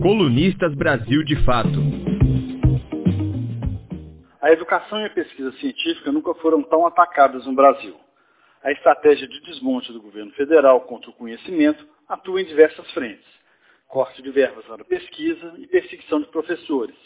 Colunistas 0.00 0.72
Brasil 0.76 1.24
de 1.24 1.34
Fato. 1.44 1.80
A 4.40 4.52
educação 4.52 5.00
e 5.00 5.06
a 5.06 5.10
pesquisa 5.10 5.50
científica 5.54 6.12
nunca 6.12 6.32
foram 6.34 6.62
tão 6.62 6.86
atacadas 6.86 7.44
no 7.46 7.52
Brasil. 7.52 7.96
A 8.62 8.70
estratégia 8.70 9.26
de 9.26 9.40
desmonte 9.40 9.92
do 9.92 10.00
governo 10.00 10.30
federal 10.32 10.82
contra 10.82 11.10
o 11.10 11.14
conhecimento 11.14 11.84
atua 12.08 12.40
em 12.40 12.44
diversas 12.44 12.88
frentes. 12.92 13.26
Corte 13.88 14.22
de 14.22 14.30
verbas 14.30 14.64
para 14.66 14.84
pesquisa 14.84 15.54
e 15.58 15.66
perseguição 15.66 16.20
de 16.20 16.28
professores. 16.28 16.96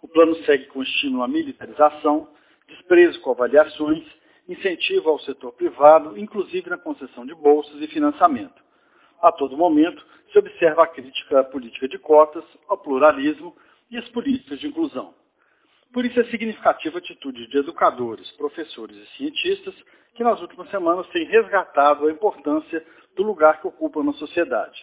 O 0.00 0.08
plano 0.08 0.34
segue 0.46 0.64
com 0.68 0.82
estímulo 0.82 1.22
à 1.22 1.28
militarização, 1.28 2.28
desprezo 2.66 3.20
com 3.20 3.32
avaliações, 3.32 4.04
incentivo 4.48 5.10
ao 5.10 5.18
setor 5.20 5.52
privado, 5.52 6.18
inclusive 6.18 6.70
na 6.70 6.78
concessão 6.78 7.26
de 7.26 7.34
bolsas 7.34 7.78
e 7.78 7.86
financiamento. 7.88 8.71
A 9.22 9.30
todo 9.30 9.56
momento, 9.56 10.04
se 10.32 10.38
observa 10.38 10.82
a 10.82 10.86
crítica 10.88 11.40
à 11.40 11.44
política 11.44 11.86
de 11.86 11.96
cotas, 11.96 12.44
ao 12.68 12.76
pluralismo 12.76 13.56
e 13.88 13.96
às 13.96 14.08
políticas 14.08 14.58
de 14.58 14.66
inclusão. 14.66 15.14
Por 15.92 16.04
isso 16.04 16.18
é 16.18 16.24
significativa 16.24 16.96
a 16.96 16.98
atitude 16.98 17.46
de 17.46 17.58
educadores, 17.58 18.30
professores 18.32 18.96
e 18.96 19.06
cientistas 19.16 19.74
que 20.14 20.24
nas 20.24 20.40
últimas 20.40 20.68
semanas 20.70 21.06
têm 21.08 21.24
resgatado 21.24 22.06
a 22.06 22.10
importância 22.10 22.84
do 23.14 23.22
lugar 23.22 23.60
que 23.60 23.68
ocupam 23.68 24.02
na 24.02 24.12
sociedade. 24.14 24.82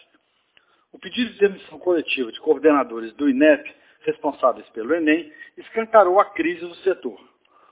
O 0.92 0.98
pedido 0.98 1.32
de 1.32 1.38
demissão 1.38 1.78
coletiva 1.78 2.32
de 2.32 2.40
coordenadores 2.40 3.12
do 3.14 3.28
INEP, 3.28 3.74
responsáveis 4.00 4.68
pelo 4.70 4.94
Enem, 4.94 5.32
escancarou 5.58 6.18
a 6.18 6.24
crise 6.24 6.66
do 6.66 6.74
setor. 6.76 7.20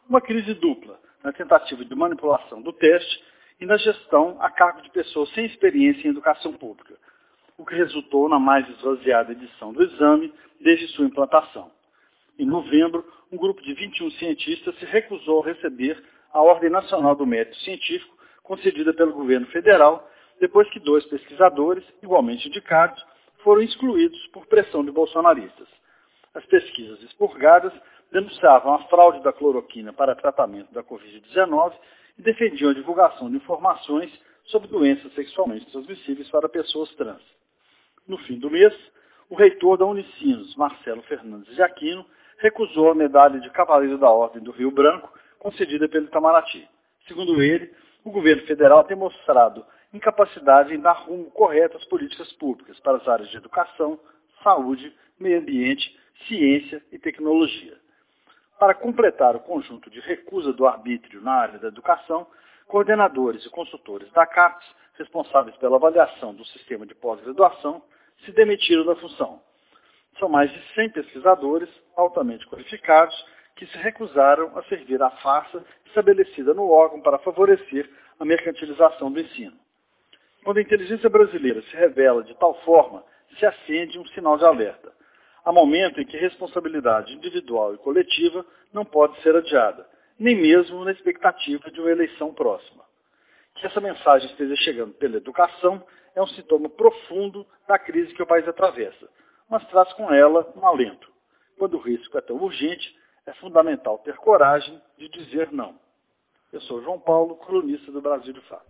Uma 0.08 0.20
crise 0.20 0.52
dupla, 0.54 1.00
na 1.22 1.32
tentativa 1.32 1.84
de 1.84 1.94
manipulação 1.94 2.60
do 2.60 2.72
teste 2.72 3.24
e 3.60 3.66
na 3.66 3.76
gestão 3.76 4.36
a 4.40 4.50
cargo 4.50 4.82
de 4.82 4.90
pessoas 4.90 5.28
sem 5.30 5.46
experiência 5.46 6.06
em 6.06 6.10
educação 6.10 6.52
pública, 6.52 6.94
o 7.56 7.64
que 7.64 7.74
resultou 7.74 8.28
na 8.28 8.38
mais 8.38 8.68
esvaziada 8.68 9.32
edição 9.32 9.72
do 9.72 9.82
exame 9.82 10.32
desde 10.60 10.86
sua 10.88 11.06
implantação. 11.06 11.70
Em 12.38 12.46
novembro, 12.46 13.04
um 13.32 13.36
grupo 13.36 13.60
de 13.62 13.74
21 13.74 14.10
cientistas 14.12 14.78
se 14.78 14.84
recusou 14.84 15.42
a 15.42 15.46
receber 15.46 16.02
a 16.32 16.40
Ordem 16.40 16.70
Nacional 16.70 17.16
do 17.16 17.26
Mérito 17.26 17.56
Científico 17.58 18.16
concedida 18.42 18.94
pelo 18.94 19.12
governo 19.12 19.46
federal, 19.48 20.08
depois 20.40 20.68
que 20.70 20.80
dois 20.80 21.04
pesquisadores, 21.06 21.84
igualmente 22.02 22.48
indicados, 22.48 23.04
foram 23.42 23.60
excluídos 23.60 24.26
por 24.28 24.46
pressão 24.46 24.84
de 24.84 24.90
bolsonaristas. 24.90 25.68
As 26.32 26.44
pesquisas 26.46 27.02
expurgadas 27.02 27.72
denunciavam 28.10 28.74
a 28.74 28.84
fraude 28.84 29.22
da 29.22 29.32
cloroquina 29.32 29.92
para 29.92 30.14
tratamento 30.14 30.72
da 30.72 30.82
Covid-19 30.82 31.72
e 32.18 32.22
defendiam 32.22 32.70
a 32.70 32.74
divulgação 32.74 33.30
de 33.30 33.36
informações 33.36 34.10
sobre 34.44 34.68
doenças 34.68 35.12
sexualmente 35.14 35.70
transmissíveis 35.70 36.28
para 36.30 36.48
pessoas 36.48 36.92
trans. 36.94 37.22
No 38.06 38.18
fim 38.18 38.38
do 38.38 38.50
mês, 38.50 38.74
o 39.28 39.34
reitor 39.34 39.76
da 39.76 39.84
Unicinos, 39.84 40.56
Marcelo 40.56 41.02
Fernandes 41.02 41.54
de 41.54 41.62
Aquino, 41.62 42.04
recusou 42.38 42.90
a 42.90 42.94
medalha 42.94 43.40
de 43.40 43.50
Cavaleiro 43.50 43.98
da 43.98 44.10
Ordem 44.10 44.42
do 44.42 44.50
Rio 44.50 44.70
Branco, 44.70 45.12
concedida 45.38 45.88
pelo 45.88 46.06
Itamaraty. 46.06 46.66
Segundo 47.06 47.42
ele, 47.42 47.70
o 48.04 48.10
governo 48.10 48.42
federal 48.46 48.84
tem 48.84 48.96
mostrado 48.96 49.64
incapacidade 49.92 50.74
em 50.74 50.80
dar 50.80 50.92
rumo 50.92 51.30
correto 51.30 51.76
às 51.76 51.84
políticas 51.84 52.32
públicas 52.34 52.78
para 52.80 52.96
as 52.96 53.08
áreas 53.08 53.28
de 53.30 53.36
educação, 53.36 53.98
saúde, 54.42 54.94
meio 55.18 55.38
ambiente, 55.38 55.98
ciência 56.26 56.82
e 56.90 56.98
tecnologia. 56.98 57.76
Para 58.58 58.74
completar 58.74 59.36
o 59.36 59.40
conjunto 59.40 59.88
de 59.88 60.00
recusa 60.00 60.52
do 60.52 60.66
arbítrio 60.66 61.20
na 61.20 61.32
área 61.32 61.58
da 61.58 61.68
educação, 61.68 62.26
coordenadores 62.66 63.44
e 63.46 63.50
consultores 63.50 64.10
da 64.12 64.26
CAPES, 64.26 64.66
responsáveis 64.94 65.56
pela 65.58 65.76
avaliação 65.76 66.34
do 66.34 66.44
sistema 66.46 66.84
de 66.84 66.94
pós-graduação, 66.94 67.80
se 68.24 68.32
demitiram 68.32 68.84
da 68.84 68.96
função. 68.96 69.40
São 70.18 70.28
mais 70.28 70.50
de 70.52 70.60
100 70.74 70.90
pesquisadores 70.90 71.70
altamente 71.96 72.46
qualificados 72.48 73.14
que 73.54 73.66
se 73.66 73.78
recusaram 73.78 74.56
a 74.58 74.62
servir 74.64 75.00
à 75.00 75.10
farsa 75.10 75.64
estabelecida 75.86 76.52
no 76.52 76.68
órgão 76.68 77.00
para 77.00 77.18
favorecer 77.18 77.88
a 78.18 78.24
mercantilização 78.24 79.12
do 79.12 79.20
ensino. 79.20 79.56
Quando 80.42 80.58
a 80.58 80.62
inteligência 80.62 81.08
brasileira 81.08 81.62
se 81.62 81.76
revela 81.76 82.24
de 82.24 82.34
tal 82.34 82.54
forma, 82.62 83.04
se 83.38 83.46
acende 83.46 83.98
um 83.98 84.06
sinal 84.08 84.36
de 84.36 84.44
alerta. 84.44 84.97
Há 85.48 85.52
momento 85.52 85.98
em 85.98 86.04
que 86.04 86.18
responsabilidade 86.18 87.14
individual 87.14 87.74
e 87.74 87.78
coletiva 87.78 88.44
não 88.70 88.84
pode 88.84 89.18
ser 89.22 89.34
adiada, 89.34 89.88
nem 90.18 90.36
mesmo 90.36 90.84
na 90.84 90.92
expectativa 90.92 91.70
de 91.70 91.80
uma 91.80 91.90
eleição 91.90 92.34
próxima. 92.34 92.84
Que 93.54 93.66
essa 93.66 93.80
mensagem 93.80 94.28
esteja 94.28 94.54
chegando 94.56 94.92
pela 94.92 95.16
educação 95.16 95.82
é 96.14 96.20
um 96.20 96.26
sintoma 96.26 96.68
profundo 96.68 97.46
da 97.66 97.78
crise 97.78 98.12
que 98.12 98.22
o 98.22 98.26
país 98.26 98.46
atravessa, 98.46 99.08
mas 99.48 99.66
traz 99.68 99.90
com 99.94 100.12
ela 100.12 100.52
um 100.54 100.66
alento. 100.66 101.10
Quando 101.56 101.78
o 101.78 101.80
risco 101.80 102.18
é 102.18 102.20
tão 102.20 102.36
urgente, 102.36 102.94
é 103.24 103.32
fundamental 103.32 103.96
ter 104.04 104.18
coragem 104.18 104.78
de 104.98 105.08
dizer 105.08 105.50
não. 105.50 105.80
Eu 106.52 106.60
sou 106.60 106.82
João 106.82 107.00
Paulo, 107.00 107.36
cronista 107.36 107.90
do 107.90 108.02
Brasil 108.02 108.34
de 108.34 108.40
Fato. 108.42 108.66